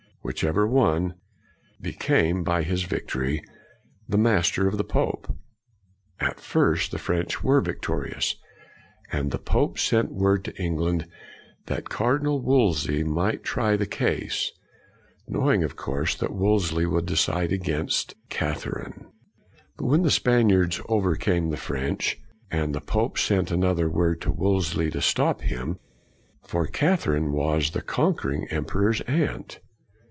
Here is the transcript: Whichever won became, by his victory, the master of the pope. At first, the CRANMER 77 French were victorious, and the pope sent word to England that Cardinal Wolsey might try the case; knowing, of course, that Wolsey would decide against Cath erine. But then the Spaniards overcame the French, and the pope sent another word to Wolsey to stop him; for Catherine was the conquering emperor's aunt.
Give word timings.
Whichever 0.23 0.67
won 0.67 1.15
became, 1.81 2.43
by 2.43 2.61
his 2.61 2.83
victory, 2.83 3.43
the 4.07 4.19
master 4.19 4.67
of 4.67 4.77
the 4.77 4.83
pope. 4.83 5.35
At 6.19 6.39
first, 6.39 6.91
the 6.91 6.99
CRANMER 6.99 7.21
77 7.23 7.25
French 7.41 7.43
were 7.43 7.59
victorious, 7.61 8.35
and 9.11 9.31
the 9.31 9.39
pope 9.39 9.79
sent 9.79 10.11
word 10.11 10.45
to 10.45 10.55
England 10.61 11.07
that 11.65 11.89
Cardinal 11.89 12.39
Wolsey 12.39 13.03
might 13.03 13.43
try 13.43 13.75
the 13.75 13.87
case; 13.87 14.51
knowing, 15.27 15.63
of 15.63 15.75
course, 15.75 16.13
that 16.17 16.31
Wolsey 16.35 16.85
would 16.85 17.07
decide 17.07 17.51
against 17.51 18.13
Cath 18.29 18.67
erine. 18.67 19.07
But 19.77 19.89
then 19.89 20.03
the 20.03 20.11
Spaniards 20.11 20.79
overcame 20.87 21.49
the 21.49 21.57
French, 21.57 22.19
and 22.51 22.75
the 22.75 22.79
pope 22.81 23.17
sent 23.17 23.49
another 23.49 23.89
word 23.89 24.21
to 24.21 24.31
Wolsey 24.31 24.91
to 24.91 25.01
stop 25.01 25.41
him; 25.41 25.79
for 26.43 26.67
Catherine 26.67 27.31
was 27.31 27.71
the 27.71 27.81
conquering 27.81 28.47
emperor's 28.49 29.01
aunt. 29.01 29.59